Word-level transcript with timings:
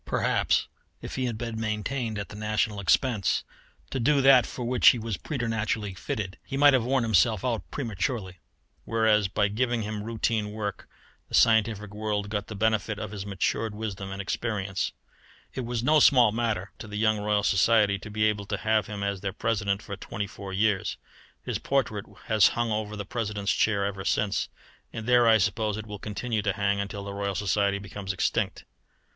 Perhaps 0.03 0.67
if 1.03 1.13
he 1.13 1.25
had 1.25 1.37
been 1.37 1.59
maintained 1.61 2.17
at 2.17 2.29
the 2.29 2.35
national 2.35 2.79
expense 2.79 3.43
to 3.91 3.99
do 3.99 4.19
that 4.19 4.47
for 4.47 4.65
which 4.65 4.87
he 4.87 4.97
was 4.97 5.15
preternaturally 5.15 5.93
fitted, 5.93 6.39
he 6.43 6.57
might 6.57 6.73
have 6.73 6.83
worn 6.83 7.03
himself 7.03 7.45
out 7.45 7.69
prematurely; 7.69 8.39
whereas 8.83 9.27
by 9.27 9.47
giving 9.47 9.83
him 9.83 10.01
routine 10.03 10.49
work 10.53 10.89
the 11.29 11.35
scientific 11.35 11.93
world 11.93 12.31
got 12.31 12.47
the 12.47 12.55
benefit 12.55 12.97
of 12.97 13.11
his 13.11 13.27
matured 13.27 13.75
wisdom 13.75 14.09
and 14.11 14.23
experience. 14.23 14.91
It 15.53 15.65
was 15.65 15.83
no 15.83 15.99
small 15.99 16.31
matter 16.31 16.71
to 16.79 16.87
the 16.87 16.97
young 16.97 17.19
Royal 17.19 17.43
Society 17.43 17.99
to 17.99 18.09
be 18.09 18.23
able 18.23 18.47
to 18.47 18.57
have 18.57 18.87
him 18.87 19.03
as 19.03 19.21
their 19.21 19.31
President 19.33 19.83
for 19.83 19.95
twenty 19.95 20.25
four 20.25 20.51
years. 20.51 20.97
His 21.43 21.59
portrait 21.59 22.05
has 22.25 22.47
hung 22.57 22.71
over 22.71 22.95
the 22.95 23.05
President's 23.05 23.53
chair 23.53 23.85
ever 23.85 24.03
since, 24.03 24.49
and 24.91 25.05
there 25.05 25.27
I 25.27 25.37
suppose 25.37 25.77
it 25.77 25.85
will 25.85 25.99
continue 25.99 26.41
to 26.41 26.53
hang 26.53 26.79
until 26.79 27.03
the 27.03 27.13
Royal 27.13 27.35
Society 27.35 27.77
becomes 27.77 28.11
extinct. 28.11 28.65